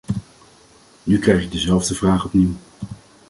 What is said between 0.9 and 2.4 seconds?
Nu krijg ik dezelfde vraag